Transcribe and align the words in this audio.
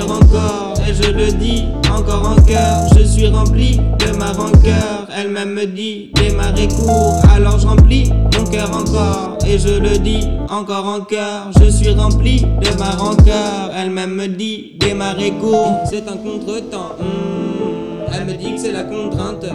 encore, 0.00 0.74
et 0.88 0.94
je 0.94 1.10
le 1.10 1.32
dis 1.32 1.64
encore 1.94 2.28
en 2.30 2.42
cœur. 2.42 2.88
Je 2.96 3.04
suis 3.04 3.26
rempli 3.28 3.76
de 3.98 4.16
ma 4.16 4.32
rancœur. 4.32 5.06
Elle-même 5.16 5.52
me 5.52 5.66
dit 5.66 6.10
démarrer 6.14 6.68
court, 6.68 7.20
alors 7.34 7.58
je 7.58 7.66
remplis 7.66 8.10
mon 8.38 8.44
cœur 8.44 8.70
encore, 8.74 9.38
et 9.46 9.58
je 9.58 9.78
le 9.78 9.98
dis 9.98 10.28
encore 10.48 10.86
en 10.86 11.00
cœur. 11.00 11.50
Je 11.60 11.70
suis 11.70 11.90
rempli 11.90 12.40
de 12.40 12.78
ma 12.78 12.90
rancœur. 12.90 13.70
Elle-même 13.76 14.14
me 14.14 14.28
dit 14.28 14.76
démarrer 14.80 15.32
court, 15.32 15.80
c'est 15.84 16.08
un 16.08 16.16
contretemps. 16.16 16.96
Hmm, 16.98 18.12
Elle 18.14 18.26
me 18.26 18.34
dit 18.34 18.54
que 18.54 18.60
c'est 18.60 18.72
la 18.72 18.84
contrainte. 18.84 19.46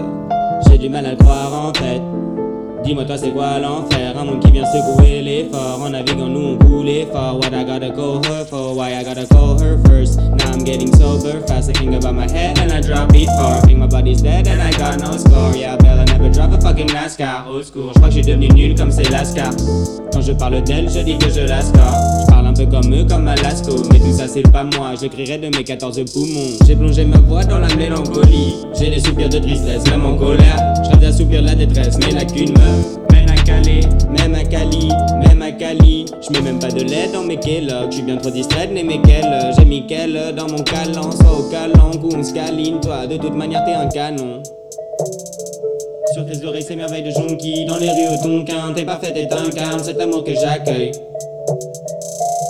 J'ai 0.68 0.78
du 0.78 0.90
mal 0.90 1.06
à 1.06 1.12
le 1.12 1.18
croire 1.18 1.54
en 1.54 1.74
fait. 1.74 2.02
Dis-moi 2.88 3.04
toi 3.04 3.18
c'est 3.18 3.32
quoi 3.32 3.60
l'enfer? 3.60 4.18
Un 4.18 4.24
monde 4.24 4.40
qui 4.40 4.50
vient 4.50 4.64
secouer 4.66 5.22
l'effort 5.22 5.82
En 5.82 5.90
naviguant 5.90 6.30
nous 6.30 6.54
on 6.54 6.58
coule 6.58 6.88
fort 7.12 7.38
What 7.38 7.48
I 7.54 7.66
gotta 7.66 7.92
call 7.92 8.24
her 8.24 8.46
for? 8.46 8.78
Why 8.78 8.94
I 8.98 9.04
gotta 9.04 9.28
call 9.28 9.60
her 9.60 9.78
first? 9.90 10.18
Now 10.18 10.54
I'm 10.54 10.64
getting 10.64 10.96
sober 10.96 11.46
fast 11.46 11.70
I 11.70 11.74
think 11.74 11.94
about 11.96 12.16
my 12.16 12.32
head 12.32 12.58
and 12.60 12.72
I 12.72 12.80
drop 12.80 13.14
it 13.14 13.28
far 13.38 13.60
Think 13.64 13.80
my 13.80 13.88
body's 13.88 14.22
dead 14.22 14.48
and 14.48 14.62
I 14.62 14.72
got 14.78 15.02
no 15.02 15.18
score. 15.18 15.54
Yeah 15.54 15.76
Bella 15.76 16.06
never 16.06 16.30
drop 16.30 16.54
a 16.54 16.62
fucking 16.62 16.88
NASCAR. 16.88 17.46
Old 17.48 17.66
school 17.66 17.92
Je 17.94 18.00
crois 18.00 18.08
que 18.08 18.16
je 18.16 18.22
suis 18.22 18.32
devenu 18.32 18.48
nul 18.52 18.74
comme 18.78 18.92
c'est 18.92 19.10
Lascar 19.10 19.52
Quand 20.14 20.22
je 20.22 20.32
parle 20.32 20.64
d'elle 20.64 20.90
je 20.90 21.02
dis 21.02 21.18
que 21.18 21.30
je 21.30 21.42
la 21.42 21.60
score 21.60 22.27
comme 22.66 22.94
eux 22.94 23.06
comme 23.08 23.28
Alasco 23.28 23.76
Mais 23.92 24.00
tout 24.00 24.14
ça 24.14 24.28
c'est 24.28 24.50
pas 24.52 24.64
moi 24.64 24.94
Je 25.02 25.08
crierai 25.08 25.38
de 25.38 25.56
mes 25.56 25.64
14 25.64 26.04
poumons 26.12 26.58
J'ai 26.66 26.76
plongé 26.76 27.06
ma 27.06 27.20
voix 27.20 27.44
dans 27.44 27.60
la 27.60 27.74
mélancolie 27.76 28.56
J'ai 28.80 28.90
des 28.90 29.00
soupirs 29.00 29.30
de 29.30 29.40
tristesse 29.40 29.86
même 29.90 30.06
en 30.06 30.16
colère 30.16 30.74
Je 30.84 30.90
rêve 30.90 31.00
d'assoupir 31.00 31.42
la 31.42 31.56
détresse 31.56 31.98
mais 32.00 32.12
lacunes 32.12 32.54
me 32.54 33.14
mène 33.14 33.30
à 33.30 33.36
Calais, 33.44 33.82
même 34.10 34.36
à 34.36 34.44
Cali, 34.44 34.90
même 35.26 35.42
à 35.42 35.52
Cali. 35.52 36.06
Je 36.22 36.32
mets 36.34 36.42
même 36.42 36.60
pas 36.60 36.70
de 36.70 36.84
lait 36.84 37.10
dans 37.14 37.24
mes 37.24 37.38
Kellogg, 37.38 37.92
je 37.92 37.96
suis 37.96 38.04
bien 38.04 38.18
trop 38.18 38.30
distrait 38.30 38.68
de 38.68 38.74
quel. 39.06 39.54
J'ai 39.58 39.66
mis 39.66 39.86
dans 40.36 40.48
mon 40.48 40.64
calan, 40.64 41.12
soit 41.12 41.40
au 41.40 41.50
calan 41.50 41.92
ou 42.04 42.16
on 42.16 42.24
scaline. 42.24 42.80
Toi, 42.80 43.08
de 43.08 43.18
toute 43.18 43.36
manière, 43.36 43.64
t'es 43.66 43.74
un 43.74 43.88
canon. 43.88 44.42
Sur 46.14 46.26
tes 46.26 46.46
oreilles, 46.46 46.64
ces 46.64 46.76
merveilles 46.76 47.04
de 47.04 47.12
jonquille. 47.12 47.66
Dans 47.66 47.78
les 47.78 47.90
rues 47.90 48.16
au 48.16 48.24
Tonkin, 48.24 48.74
t'es 48.76 48.84
parfait 48.84 49.14
et 49.16 49.28
t'incarnes 49.28 49.84
cet 49.84 50.00
amour 50.00 50.24
que 50.24 50.34
j'accueille. 50.34 50.92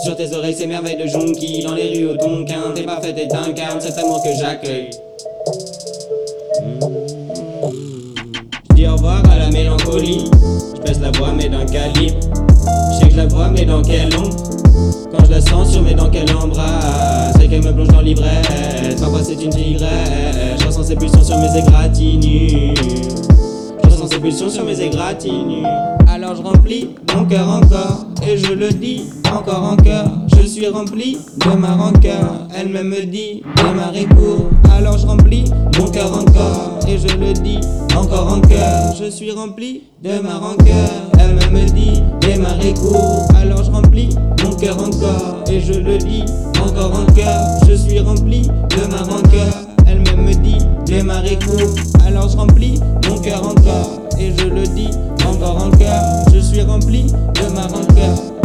Sur 0.08 0.16
tes 0.16 0.34
oreilles, 0.34 0.56
ces 0.56 0.68
merveilles 0.68 0.96
de 0.96 1.06
jonquille. 1.06 1.66
Dans 1.66 1.76
les 1.76 1.94
rues 1.94 2.12
au 2.12 2.16
Tonkin, 2.16 2.72
t'es 2.74 2.84
parfait 2.84 3.14
et 3.18 3.28
t'incarnes 3.28 3.82
cet 3.82 3.98
amour 3.98 4.24
que 4.24 4.30
j'accueille. 4.40 4.90
Je 8.70 8.76
dis 8.76 8.88
au 8.88 8.94
revoir 8.94 9.22
à 9.30 9.38
la 9.38 9.50
mélancolie. 9.50 10.24
Je 10.78 10.82
baisse 10.82 11.02
la 11.02 11.12
voix, 11.12 11.34
mais 11.36 11.50
d'un 11.50 11.66
calibre. 11.66 12.22
Je 12.24 13.00
sais 13.00 13.08
que 13.08 13.12
je 13.12 13.18
la 13.18 13.28
vois, 13.28 13.50
mais 13.50 13.66
dans 13.66 13.82
quel 13.82 14.08
ombre? 14.16 14.34
Quand 15.12 15.26
je 15.26 15.32
la 15.32 15.42
sens 15.42 15.74
sur 15.74 15.82
mes 15.82 15.94
dents, 15.94 16.10
qu'elle 16.10 16.34
embrasse? 16.34 17.36
C'est 17.38 17.50
qu'elle 17.50 17.66
me 17.66 17.74
plonge 17.74 17.90
dans 17.90 18.00
l'ivresse. 18.00 19.02
Parfois 19.02 19.24
c'est 19.26 19.44
une 19.44 19.50
tigresse. 19.50 20.62
Je 20.62 20.68
ressens 20.68 20.84
ses 20.84 20.96
pulsions 20.96 21.22
sur 21.22 21.38
mes 21.38 21.60
égratignures. 21.60 22.76
Je 23.84 23.90
ressens 23.90 24.08
ses 24.08 24.20
pulsions 24.20 24.50
sur 24.50 24.64
mes 24.64 24.80
égratignures. 24.80 25.68
Alors 26.08 26.34
je 26.34 26.42
remplis 26.42 26.96
mon 27.14 27.26
cœur 27.26 27.50
encore, 27.50 28.06
et 28.28 28.38
je 28.38 28.54
le 28.54 28.70
dis 28.70 29.04
encore 29.34 29.64
en 29.64 29.76
cœur. 29.78 30.06
Je 30.36 30.46
suis 30.46 30.68
rempli 30.68 31.18
de 31.38 31.56
ma 31.58 31.76
rancœur. 31.76 32.48
Elle-même 32.56 32.90
me 32.90 33.06
dit 33.06 33.44
démarrer 33.56 34.06
court. 34.06 34.50
Alors 34.72 34.98
je 34.98 35.08
remplis 35.08 35.46
mon 35.80 35.88
cœur 35.88 36.12
encore, 36.14 36.80
et 36.88 36.98
je 36.98 37.16
le 37.18 37.34
dis 37.34 37.60
encore 37.96 38.34
en 38.34 38.42
cœur. 38.42 38.94
Je 39.00 39.10
suis 39.10 39.32
rempli 39.32 39.84
de 40.04 40.20
ma 40.20 40.38
rancœur. 40.38 40.90
Elle-même 41.20 41.54
me 41.54 41.66
dit 41.70 42.02
démarrer 42.22 42.74
court. 42.74 43.28
Alors 43.40 43.64
je 43.64 43.72
remplis 43.72 44.10
mon 44.44 44.56
cœur 44.56 44.78
encore, 44.78 45.44
et 45.50 45.62
je 45.62 45.74
le 45.74 45.98
dis 45.98 46.26
encore 46.62 46.94
en 47.00 47.06
cœur. 47.14 47.42
Je 47.68 47.76
suis 47.76 48.00
rempli 48.00 48.42
de 48.42 48.92
ma 48.92 49.04
rancœur. 49.04 49.54
Elle-même 49.88 50.26
me 50.26 50.34
dit 50.34 50.58
démarrer 50.86 51.38
court. 51.46 51.76
Alors 52.06 52.30
je 52.30 52.36
remplis 52.36 52.80
mon 53.08 53.20
cœur 53.20 53.46
encore, 53.46 54.02
et 54.20 54.34
je 54.38 54.48
le 54.48 54.64
dis 54.64 54.90
encore 55.26 55.64
en 55.64 55.72
cœur. 55.72 56.02
Je 56.34 56.40
suis 56.40 56.62
rempli 56.62 57.04
de 57.04 57.54
ma 57.56 57.62
rancœur. 57.62 57.87
bell. 57.98 58.37